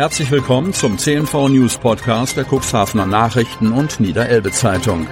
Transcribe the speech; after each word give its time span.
Herzlich 0.00 0.30
willkommen 0.30 0.72
zum 0.72 0.96
CNV 0.96 1.50
News 1.50 1.76
Podcast 1.76 2.34
der 2.34 2.46
Cuxhavener 2.46 3.04
Nachrichten 3.04 3.70
und 3.70 4.00
Niederelbe 4.00 4.50
Zeitung. 4.50 5.06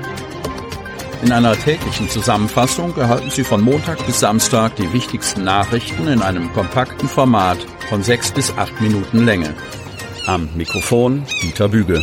In 1.23 1.31
einer 1.31 1.53
täglichen 1.59 2.09
Zusammenfassung 2.09 2.97
erhalten 2.97 3.29
Sie 3.29 3.45
von 3.45 3.61
Montag 3.61 4.07
bis 4.07 4.21
Samstag 4.21 4.77
die 4.77 4.91
wichtigsten 4.95 5.45
Nachrichten 5.45 6.09
in 6.09 6.23
einem 6.23 6.51
kompakten 6.55 7.07
Format 7.07 7.59
von 7.91 8.03
sechs 8.03 8.33
bis 8.33 8.51
acht 8.57 8.81
Minuten 8.81 9.27
Länge. 9.27 9.55
Am 10.25 10.49
Mikrofon 10.57 11.27
Dieter 11.43 11.69
Büge. 11.69 12.03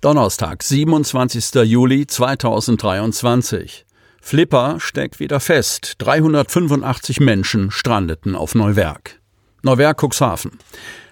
Donnerstag, 0.00 0.62
27. 0.62 1.54
Juli 1.64 2.06
2023. 2.06 3.84
Flipper 4.22 4.76
steckt 4.80 5.20
wieder 5.20 5.40
fest. 5.40 5.96
385 5.98 7.20
Menschen 7.20 7.70
strandeten 7.70 8.34
auf 8.34 8.54
Neuwerk. 8.54 9.20
Neuwerk 9.60 10.00
Cuxhaven. 10.02 10.52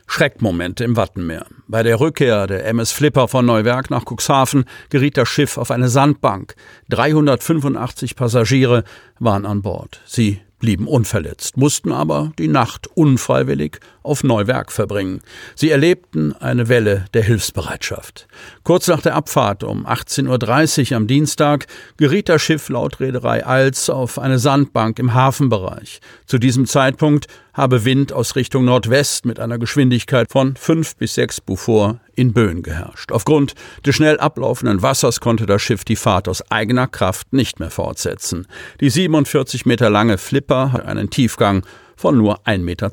Schreckmomente 0.06 0.84
im 0.84 0.96
Wattenmeer. 0.96 1.46
Bei 1.66 1.82
der 1.82 2.00
Rückkehr 2.00 2.46
der 2.46 2.66
MS 2.66 2.92
Flipper 2.92 3.28
von 3.28 3.46
Neuwerk 3.46 3.90
nach 3.90 4.04
Cuxhaven 4.04 4.64
geriet 4.90 5.16
das 5.16 5.28
Schiff 5.28 5.58
auf 5.58 5.70
eine 5.70 5.88
Sandbank. 5.88 6.54
385 6.90 8.16
Passagiere 8.16 8.84
waren 9.18 9.46
an 9.46 9.62
Bord. 9.62 10.00
Sie 10.04 10.40
blieben 10.58 10.86
unverletzt, 10.86 11.56
mussten 11.56 11.92
aber 11.92 12.32
die 12.38 12.48
Nacht 12.48 12.86
unfreiwillig 12.86 13.80
auf 14.04 14.22
Neuwerk 14.22 14.70
verbringen. 14.70 15.20
Sie 15.56 15.70
erlebten 15.70 16.34
eine 16.34 16.68
Welle 16.68 17.06
der 17.14 17.24
Hilfsbereitschaft. 17.24 18.28
Kurz 18.62 18.86
nach 18.86 19.00
der 19.00 19.14
Abfahrt 19.16 19.64
um 19.64 19.86
18.30 19.86 20.90
Uhr 20.90 20.96
am 20.96 21.06
Dienstag 21.06 21.66
geriet 21.96 22.28
das 22.28 22.42
Schiff 22.42 22.68
laut 22.68 23.00
Reederei 23.00 23.44
Als 23.44 23.90
auf 23.90 24.18
eine 24.18 24.38
Sandbank 24.38 24.98
im 24.98 25.14
Hafenbereich. 25.14 26.00
Zu 26.26 26.38
diesem 26.38 26.66
Zeitpunkt 26.66 27.26
habe 27.54 27.84
Wind 27.84 28.12
aus 28.12 28.36
Richtung 28.36 28.64
Nordwest 28.64 29.24
mit 29.24 29.38
einer 29.40 29.58
Geschwindigkeit 29.58 30.30
von 30.30 30.56
fünf 30.56 30.96
bis 30.96 31.14
sechs 31.14 31.40
Beaufort 31.40 32.00
in 32.14 32.32
Böen 32.32 32.62
geherrscht. 32.62 33.12
Aufgrund 33.12 33.54
des 33.86 33.94
schnell 33.94 34.18
ablaufenden 34.18 34.82
Wassers 34.82 35.20
konnte 35.20 35.46
das 35.46 35.62
Schiff 35.62 35.84
die 35.84 35.96
Fahrt 35.96 36.28
aus 36.28 36.42
eigener 36.50 36.88
Kraft 36.88 37.32
nicht 37.32 37.60
mehr 37.60 37.70
fortsetzen. 37.70 38.46
Die 38.80 38.90
47 38.90 39.66
Meter 39.66 39.88
lange 39.88 40.18
Flipper 40.18 40.72
hat 40.72 40.84
einen 40.84 41.10
Tiefgang 41.10 41.64
von 41.96 42.16
nur 42.16 42.46
1,20 42.46 42.58
Meter. 42.58 42.90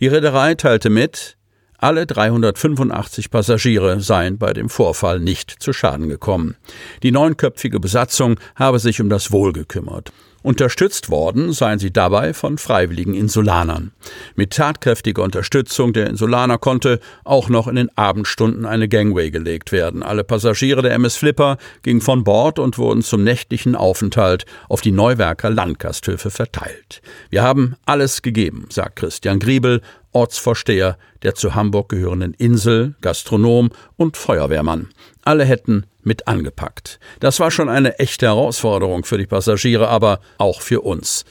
Die 0.00 0.06
Reederei 0.06 0.54
teilte 0.54 0.90
mit, 0.90 1.36
alle 1.78 2.06
385 2.06 3.30
Passagiere 3.30 4.00
seien 4.00 4.38
bei 4.38 4.52
dem 4.52 4.68
Vorfall 4.68 5.20
nicht 5.20 5.50
zu 5.50 5.72
Schaden 5.72 6.08
gekommen. 6.08 6.56
Die 7.02 7.12
neunköpfige 7.12 7.80
Besatzung 7.80 8.40
habe 8.54 8.78
sich 8.78 9.00
um 9.00 9.10
das 9.10 9.30
Wohl 9.30 9.52
gekümmert. 9.52 10.10
Unterstützt 10.46 11.10
worden 11.10 11.52
seien 11.52 11.80
sie 11.80 11.92
dabei 11.92 12.32
von 12.32 12.56
freiwilligen 12.56 13.14
Insulanern. 13.14 13.90
Mit 14.36 14.52
tatkräftiger 14.52 15.24
Unterstützung 15.24 15.92
der 15.92 16.06
Insulaner 16.06 16.56
konnte 16.56 17.00
auch 17.24 17.48
noch 17.48 17.66
in 17.66 17.74
den 17.74 17.90
Abendstunden 17.98 18.64
eine 18.64 18.88
Gangway 18.88 19.32
gelegt 19.32 19.72
werden. 19.72 20.04
Alle 20.04 20.22
Passagiere 20.22 20.82
der 20.82 20.92
MS 20.92 21.16
Flipper 21.16 21.56
gingen 21.82 22.00
von 22.00 22.22
Bord 22.22 22.60
und 22.60 22.78
wurden 22.78 23.02
zum 23.02 23.24
nächtlichen 23.24 23.74
Aufenthalt 23.74 24.46
auf 24.68 24.82
die 24.82 24.92
Neuwerker 24.92 25.50
Landgasthöfe 25.50 26.30
verteilt. 26.30 27.02
Wir 27.28 27.42
haben 27.42 27.74
alles 27.84 28.22
gegeben, 28.22 28.66
sagt 28.70 29.00
Christian 29.00 29.40
Griebel, 29.40 29.80
Ortsvorsteher 30.12 30.96
der 31.24 31.34
zu 31.34 31.56
Hamburg 31.56 31.88
gehörenden 31.88 32.34
Insel, 32.34 32.94
Gastronom 33.00 33.70
und 33.96 34.16
Feuerwehrmann. 34.16 34.90
Alle 35.24 35.44
hätten 35.44 35.86
mit 36.06 36.28
angepackt. 36.28 36.98
Das 37.20 37.40
war 37.40 37.50
schon 37.50 37.68
eine 37.68 37.98
echte 37.98 38.26
Herausforderung 38.26 39.04
für 39.04 39.18
die 39.18 39.26
Passagiere, 39.26 39.88
aber 39.88 40.20
auch 40.38 40.62
für 40.62 40.80
uns. 40.80 41.24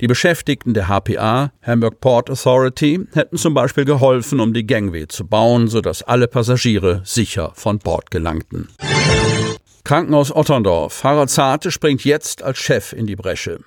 Die 0.00 0.08
Beschäftigten 0.08 0.74
der 0.74 0.88
HPA, 0.88 1.52
Hamburg 1.62 2.00
Port 2.00 2.28
Authority, 2.28 3.06
hätten 3.12 3.36
zum 3.36 3.54
Beispiel 3.54 3.84
geholfen, 3.84 4.40
um 4.40 4.52
die 4.52 4.66
Gangway 4.66 5.06
zu 5.06 5.24
bauen, 5.24 5.68
sodass 5.68 6.02
alle 6.02 6.26
Passagiere 6.26 7.00
sicher 7.04 7.52
von 7.54 7.78
Bord 7.78 8.10
gelangten. 8.10 8.68
Krankenhaus 9.84 10.34
Otterndorf. 10.34 11.04
Harald 11.04 11.30
Zarte 11.30 11.70
springt 11.70 12.04
jetzt 12.04 12.42
als 12.42 12.58
Chef 12.58 12.92
in 12.92 13.06
die 13.06 13.16
Bresche. 13.16 13.60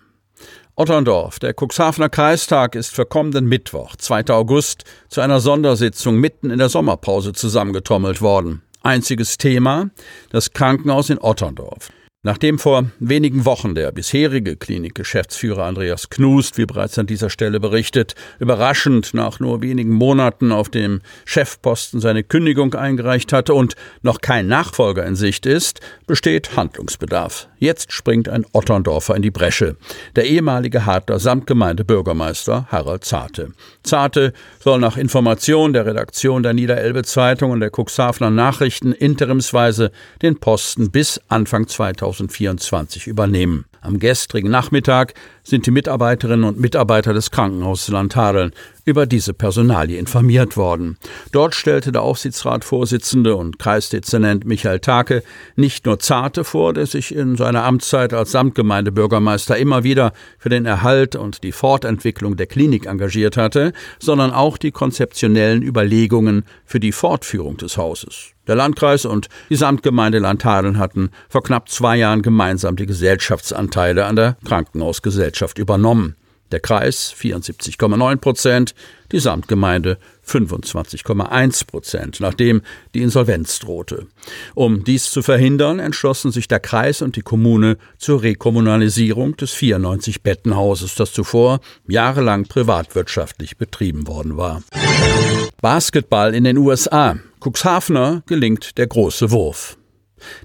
Otterndorf, 0.76 1.40
der 1.40 1.56
Cuxhavener 1.56 2.10
Kreistag 2.10 2.76
ist 2.76 2.94
für 2.94 3.06
kommenden 3.06 3.46
Mittwoch, 3.46 3.96
2. 3.96 4.26
August, 4.30 4.84
zu 5.10 5.22
einer 5.22 5.40
Sondersitzung 5.40 6.18
mitten 6.18 6.52
in 6.52 6.60
der 6.60 6.70
Sommerpause 6.70 7.34
zusammengetrommelt 7.34 8.22
worden. 8.22 8.62
Einziges 8.88 9.38
Thema 9.38 9.90
das 10.30 10.54
Krankenhaus 10.54 11.10
in 11.10 11.20
Otterndorf. 11.20 11.92
Nachdem 12.24 12.58
vor 12.58 12.86
wenigen 13.00 13.46
Wochen 13.46 13.76
der 13.76 13.92
bisherige 13.92 14.56
Klinikgeschäftsführer 14.56 15.66
Andreas 15.66 16.10
Knust, 16.10 16.58
wie 16.58 16.66
bereits 16.66 16.98
an 16.98 17.06
dieser 17.06 17.30
Stelle 17.30 17.60
berichtet, 17.60 18.16
überraschend 18.40 19.14
nach 19.14 19.40
nur 19.40 19.62
wenigen 19.62 19.94
Monaten 19.94 20.52
auf 20.52 20.70
dem 20.70 21.02
Chefposten 21.26 22.00
seine 22.00 22.24
Kündigung 22.24 22.74
eingereicht 22.74 23.34
hatte 23.34 23.54
und 23.54 23.76
noch 24.02 24.20
kein 24.20 24.48
Nachfolger 24.48 25.06
in 25.06 25.16
Sicht 25.16 25.46
ist, 25.46 25.80
besteht 26.08 26.58
Handlungsbedarf. 26.58 27.50
Jetzt 27.60 27.92
springt 27.92 28.30
ein 28.30 28.46
Otterndorfer 28.52 29.16
in 29.16 29.22
die 29.22 29.32
Bresche, 29.32 29.78
der 30.16 30.26
ehemalige 30.26 30.88
Hartler 30.88 31.20
Samtgemeindebürgermeister 31.20 32.68
Harald 32.72 33.04
Zarte. 33.04 33.54
Zarte 33.84 34.34
soll 34.60 34.80
nach 34.80 34.98
Information 34.98 35.72
der 35.72 35.86
Redaktion 35.86 36.42
der 36.42 36.54
Niederelbe 36.54 37.04
Zeitung 37.04 37.52
und 37.52 37.60
der 37.60 37.72
Cuxhavener 37.72 38.32
Nachrichten 38.32 38.92
interimsweise 38.92 39.92
den 40.24 40.40
Posten 40.40 40.92
bis 40.92 41.22
Anfang 41.30 41.68
2000 41.68 42.08
2024 42.18 43.08
übernehmen. 43.08 43.66
Am 43.88 44.00
gestrigen 44.00 44.52
Nachmittag 44.52 45.14
sind 45.44 45.66
die 45.66 45.72
Mitarbeiterinnen 45.72 46.44
und 46.44 46.60
Mitarbeiter 46.60 47.14
des 47.14 47.32
Krankenhauses 47.32 47.88
Landhadeln 47.88 48.52
über 48.84 49.06
diese 49.06 49.34
Personalie 49.34 49.98
informiert 49.98 50.58
worden. 50.58 50.98
Dort 51.32 51.56
stellte 51.56 51.94
der 51.94 52.02
Aufsichtsratsvorsitzende 52.02 53.38
und 53.38 53.60
Kreisdezernent 53.60 54.44
Michael 54.44 54.82
Take 54.82 55.24
nicht 55.56 55.86
nur 55.86 56.00
Zarte 56.00 56.44
vor, 56.44 56.74
der 56.74 56.86
sich 56.86 57.16
in 57.16 57.38
seiner 57.38 57.64
Amtszeit 57.64 58.14
als 58.14 58.32
Samtgemeindebürgermeister 58.32 59.56
immer 59.56 59.86
wieder 59.86 60.12
für 60.38 60.50
den 60.50 60.66
Erhalt 60.66 61.16
und 61.16 61.44
die 61.44 61.54
Fortentwicklung 61.54 62.36
der 62.36 62.48
Klinik 62.48 62.88
engagiert 62.88 63.38
hatte, 63.38 63.72
sondern 64.00 64.32
auch 64.32 64.58
die 64.58 64.72
konzeptionellen 64.72 65.64
Überlegungen 65.64 66.44
für 66.66 66.82
die 66.82 66.92
Fortführung 66.92 67.56
des 67.56 67.78
Hauses. 67.78 68.34
Der 68.48 68.56
Landkreis 68.56 69.04
und 69.04 69.28
die 69.50 69.58
Samtgemeinde 69.58 70.20
Landhadeln 70.20 70.78
hatten 70.78 71.12
vor 71.28 71.44
knapp 71.44 71.68
zwei 71.68 71.98
Jahren 71.98 72.22
gemeinsam 72.22 72.78
die 72.78 72.86
Gesellschaftsanteile 72.86 73.77
an 73.78 74.16
der 74.16 74.38
Krankenhausgesellschaft 74.44 75.58
übernommen. 75.58 76.16
Der 76.52 76.62
Kreis 76.62 77.14
74,9 77.20 78.16
Prozent, 78.18 78.74
die 79.12 79.20
Samtgemeinde 79.20 79.98
25,1 80.26 81.68
Prozent, 81.68 82.20
nachdem 82.22 82.62
die 82.94 83.02
Insolvenz 83.02 83.60
drohte. 83.60 84.08
Um 84.56 84.86
dies 84.86 85.12
zu 85.12 85.22
verhindern, 85.22 85.80
entschlossen 85.80 86.32
sich 86.32 86.48
der 86.48 86.62
Kreis 86.62 87.02
und 87.02 87.18
die 87.18 87.22
Kommune 87.22 87.78
zur 87.98 88.24
Rekommunalisierung 88.24 89.36
des 89.36 89.52
94 89.52 90.24
Bettenhauses, 90.24 90.96
das 90.96 91.12
zuvor 91.12 91.60
jahrelang 91.88 92.46
privatwirtschaftlich 92.46 93.58
betrieben 93.58 94.08
worden 94.08 94.38
war. 94.38 94.64
Basketball 95.62 96.34
in 96.34 96.46
den 96.46 96.58
USA. 96.58 97.18
Cuxhavener 97.42 98.24
gelingt 98.26 98.78
der 98.78 98.88
große 98.88 99.32
Wurf. 99.32 99.78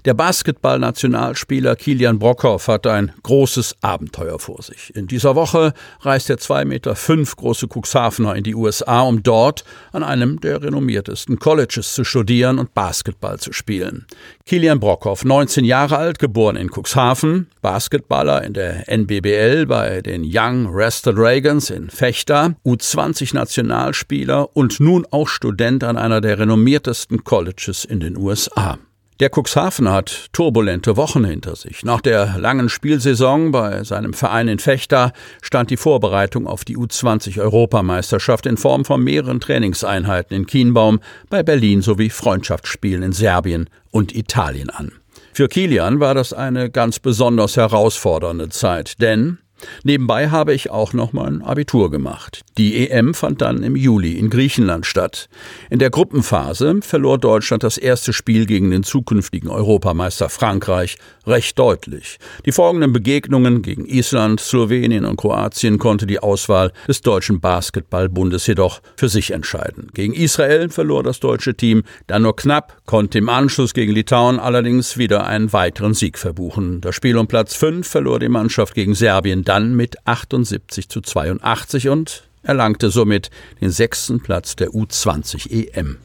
Der 0.05 0.13
Basketball-Nationalspieler 0.13 1.75
Kilian 1.75 2.19
Brockhoff 2.19 2.67
hat 2.67 2.87
ein 2.87 3.11
großes 3.23 3.75
Abenteuer 3.81 4.39
vor 4.39 4.61
sich. 4.61 4.95
In 4.95 5.07
dieser 5.07 5.35
Woche 5.35 5.73
reist 6.01 6.29
der 6.29 6.37
2,5 6.37 6.65
Meter 6.65 6.93
große 7.35 7.67
Cuxhavener 7.67 8.35
in 8.35 8.43
die 8.43 8.55
USA, 8.55 9.01
um 9.01 9.23
dort 9.23 9.63
an 9.91 10.03
einem 10.03 10.39
der 10.41 10.61
renommiertesten 10.61 11.39
Colleges 11.39 11.93
zu 11.93 12.03
studieren 12.03 12.59
und 12.59 12.73
Basketball 12.73 13.39
zu 13.39 13.53
spielen. 13.53 14.05
Kilian 14.45 14.79
Brockhoff, 14.79 15.25
19 15.25 15.65
Jahre 15.65 15.97
alt, 15.97 16.19
geboren 16.19 16.55
in 16.55 16.69
Cuxhaven, 16.69 17.47
Basketballer 17.61 18.43
in 18.43 18.53
der 18.53 18.87
NBBL 18.89 19.65
bei 19.65 20.01
den 20.01 20.23
Young 20.25 20.67
Rested 20.67 21.17
Dragons 21.17 21.69
in 21.69 21.89
Fechter, 21.89 22.55
U20-Nationalspieler 22.65 24.55
und 24.55 24.79
nun 24.79 25.07
auch 25.11 25.27
Student 25.27 25.83
an 25.83 25.97
einer 25.97 26.21
der 26.21 26.39
renommiertesten 26.39 27.23
Colleges 27.23 27.85
in 27.85 27.99
den 27.99 28.17
USA. 28.17 28.77
Der 29.23 29.31
Cuxhaven 29.33 29.89
hat 29.89 30.27
turbulente 30.33 30.97
Wochen 30.97 31.23
hinter 31.23 31.55
sich. 31.55 31.85
Nach 31.85 32.01
der 32.01 32.35
langen 32.37 32.67
Spielsaison 32.67 33.53
bei 33.53 33.85
seinem 33.85 34.11
Verein 34.11 34.49
in 34.49 34.59
Fechter 34.59 35.13
stand 35.41 35.69
die 35.69 35.77
Vorbereitung 35.77 36.45
auf 36.45 36.65
die 36.65 36.75
U20-Europameisterschaft 36.75 38.45
in 38.45 38.57
Form 38.57 38.83
von 38.83 39.01
mehreren 39.01 39.39
Trainingseinheiten 39.39 40.35
in 40.35 40.45
Kienbaum, 40.45 40.99
bei 41.29 41.41
Berlin 41.41 41.81
sowie 41.81 42.09
Freundschaftsspielen 42.09 43.01
in 43.01 43.13
Serbien 43.13 43.69
und 43.91 44.13
Italien 44.13 44.69
an. 44.69 44.91
Für 45.31 45.47
Kilian 45.47 46.01
war 46.01 46.15
das 46.15 46.33
eine 46.33 46.69
ganz 46.69 46.99
besonders 46.99 47.55
herausfordernde 47.55 48.49
Zeit, 48.49 48.99
denn 48.99 49.37
Nebenbei 49.83 50.29
habe 50.29 50.53
ich 50.53 50.69
auch 50.69 50.93
noch 50.93 51.13
mein 51.13 51.41
Abitur 51.41 51.91
gemacht. 51.91 52.43
Die 52.57 52.89
EM 52.89 53.13
fand 53.13 53.41
dann 53.41 53.63
im 53.63 53.75
Juli 53.75 54.13
in 54.13 54.29
Griechenland 54.29 54.85
statt. 54.85 55.29
In 55.69 55.79
der 55.79 55.89
Gruppenphase 55.89 56.79
verlor 56.81 57.17
Deutschland 57.17 57.63
das 57.63 57.77
erste 57.77 58.13
Spiel 58.13 58.45
gegen 58.45 58.71
den 58.71 58.83
zukünftigen 58.83 59.49
Europameister 59.49 60.29
Frankreich 60.29 60.97
recht 61.25 61.57
deutlich. 61.57 62.17
Die 62.45 62.51
folgenden 62.51 62.93
Begegnungen 62.93 63.61
gegen 63.61 63.85
Island, 63.85 64.39
Slowenien 64.39 65.05
und 65.05 65.17
Kroatien 65.17 65.79
konnte 65.79 66.05
die 66.05 66.19
Auswahl 66.19 66.71
des 66.87 67.01
deutschen 67.01 67.39
Basketballbundes 67.39 68.47
jedoch 68.47 68.81
für 68.97 69.09
sich 69.09 69.31
entscheiden. 69.31 69.87
Gegen 69.93 70.13
Israel 70.13 70.69
verlor 70.69 71.03
das 71.03 71.19
deutsche 71.19 71.55
Team 71.55 71.83
dann 72.07 72.23
nur 72.23 72.35
knapp, 72.35 72.81
konnte 72.85 73.17
im 73.17 73.29
Anschluss 73.29 73.73
gegen 73.73 73.93
Litauen 73.93 74.39
allerdings 74.39 74.97
wieder 74.97 75.25
einen 75.25 75.53
weiteren 75.53 75.93
Sieg 75.93 76.17
verbuchen. 76.17 76.81
Das 76.81 76.95
Spiel 76.95 77.17
um 77.17 77.27
Platz 77.27 77.55
5 77.55 77.87
verlor 77.87 78.19
die 78.19 78.29
Mannschaft 78.29 78.75
gegen 78.75 78.95
Serbien 78.95 79.43
dann 79.53 79.75
mit 79.75 80.07
78 80.07 80.89
zu 80.89 80.99
82 81.01 81.87
und 81.89 82.27
erlangte 82.41 82.89
somit 82.89 83.29
den 83.61 83.69
sechsten 83.69 84.19
Platz 84.19 84.55
der 84.55 84.69
U20 84.69 85.51
EM. 85.51 85.97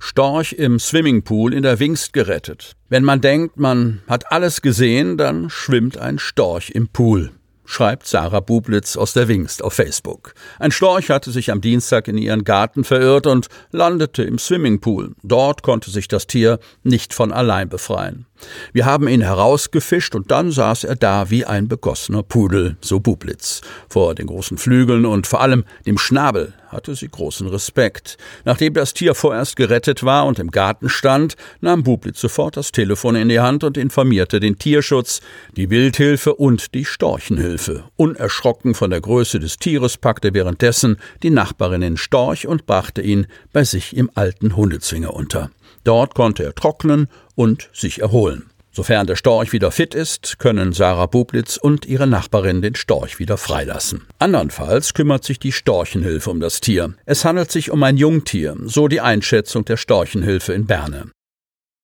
Storch 0.00 0.52
im 0.54 0.80
Swimmingpool 0.80 1.54
in 1.54 1.62
der 1.62 1.78
Wingst 1.78 2.12
gerettet. 2.12 2.72
Wenn 2.88 3.04
man 3.04 3.20
denkt, 3.20 3.56
man 3.56 4.02
hat 4.08 4.32
alles 4.32 4.62
gesehen, 4.62 5.16
dann 5.16 5.48
schwimmt 5.48 5.96
ein 5.96 6.18
Storch 6.18 6.70
im 6.70 6.88
Pool 6.88 7.30
schreibt 7.64 8.06
Sarah 8.06 8.40
Bublitz 8.40 8.96
aus 8.96 9.14
der 9.14 9.28
Wingst 9.28 9.62
auf 9.62 9.74
Facebook. 9.74 10.34
Ein 10.58 10.70
Storch 10.70 11.10
hatte 11.10 11.30
sich 11.30 11.50
am 11.50 11.60
Dienstag 11.60 12.08
in 12.08 12.18
ihren 12.18 12.44
Garten 12.44 12.84
verirrt 12.84 13.26
und 13.26 13.48
landete 13.70 14.22
im 14.22 14.38
Swimmingpool. 14.38 15.14
Dort 15.22 15.62
konnte 15.62 15.90
sich 15.90 16.08
das 16.08 16.26
Tier 16.26 16.58
nicht 16.82 17.14
von 17.14 17.32
allein 17.32 17.68
befreien. 17.68 18.26
Wir 18.72 18.84
haben 18.84 19.08
ihn 19.08 19.22
herausgefischt 19.22 20.14
und 20.14 20.30
dann 20.30 20.50
saß 20.50 20.84
er 20.84 20.96
da 20.96 21.30
wie 21.30 21.44
ein 21.44 21.68
begossener 21.68 22.22
Pudel, 22.22 22.76
so 22.80 23.00
Bublitz. 23.00 23.60
Vor 23.88 24.14
den 24.14 24.26
großen 24.26 24.58
Flügeln 24.58 25.06
und 25.06 25.26
vor 25.26 25.40
allem 25.40 25.64
dem 25.86 25.98
Schnabel 25.98 26.52
hatte 26.68 26.94
sie 26.94 27.08
großen 27.08 27.46
Respekt. 27.46 28.16
Nachdem 28.44 28.74
das 28.74 28.94
Tier 28.94 29.14
vorerst 29.14 29.56
gerettet 29.56 30.02
war 30.02 30.26
und 30.26 30.38
im 30.38 30.50
Garten 30.50 30.88
stand, 30.88 31.36
nahm 31.60 31.84
Bublitz 31.84 32.20
sofort 32.20 32.56
das 32.56 32.72
Telefon 32.72 33.14
in 33.14 33.28
die 33.28 33.40
Hand 33.40 33.64
und 33.64 33.76
informierte 33.76 34.40
den 34.40 34.58
Tierschutz, 34.58 35.20
die 35.56 35.70
Wildhilfe 35.70 36.34
und 36.34 36.74
die 36.74 36.84
Storchenhilfe. 36.84 37.84
Unerschrocken 37.96 38.74
von 38.74 38.90
der 38.90 39.00
Größe 39.00 39.38
des 39.38 39.56
Tieres 39.56 39.96
packte 39.96 40.34
währenddessen 40.34 40.98
die 41.22 41.30
Nachbarin 41.30 41.80
den 41.80 41.96
Storch 41.96 42.46
und 42.46 42.66
brachte 42.66 43.00
ihn 43.00 43.26
bei 43.52 43.64
sich 43.64 43.96
im 43.96 44.10
alten 44.14 44.56
Hundezwinger 44.56 45.14
unter. 45.14 45.50
Dort 45.84 46.14
konnte 46.14 46.42
er 46.44 46.54
trocknen 46.54 47.08
und 47.34 47.70
sich 47.72 48.00
erholen. 48.00 48.50
Sofern 48.70 49.06
der 49.06 49.14
Storch 49.14 49.52
wieder 49.52 49.70
fit 49.70 49.94
ist, 49.94 50.40
können 50.40 50.72
Sarah 50.72 51.06
Bublitz 51.06 51.56
und 51.56 51.86
ihre 51.86 52.08
Nachbarin 52.08 52.60
den 52.60 52.74
Storch 52.74 53.20
wieder 53.20 53.36
freilassen. 53.36 54.06
Andernfalls 54.18 54.94
kümmert 54.94 55.22
sich 55.22 55.38
die 55.38 55.52
Storchenhilfe 55.52 56.28
um 56.28 56.40
das 56.40 56.60
Tier. 56.60 56.94
Es 57.06 57.24
handelt 57.24 57.52
sich 57.52 57.70
um 57.70 57.82
ein 57.84 57.96
Jungtier, 57.96 58.56
so 58.64 58.88
die 58.88 59.00
Einschätzung 59.00 59.64
der 59.64 59.76
Storchenhilfe 59.76 60.52
in 60.52 60.66
Berne. 60.66 61.12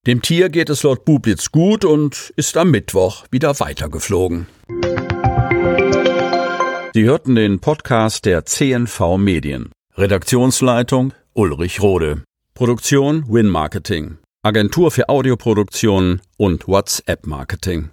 Dem 0.06 0.20
Tier 0.20 0.48
geht 0.48 0.68
es 0.68 0.82
laut 0.82 1.04
Bublitz 1.04 1.52
gut 1.52 1.84
und 1.84 2.32
ist 2.34 2.56
am 2.56 2.72
Mittwoch 2.72 3.24
wieder 3.30 3.60
weitergeflogen. 3.60 4.48
Sie 6.92 7.04
hörten 7.04 7.36
den 7.36 7.60
Podcast 7.60 8.24
der 8.24 8.46
CNV 8.46 9.16
Medien. 9.16 9.70
Redaktionsleitung 9.96 11.12
Ulrich 11.34 11.80
Rode. 11.80 12.24
Produktion 12.54 13.24
Win 13.28 13.46
Marketing, 13.46 14.18
Agentur 14.42 14.90
für 14.90 15.10
Audioproduktion 15.10 16.22
und 16.38 16.66
WhatsApp 16.66 17.26
Marketing. 17.26 17.90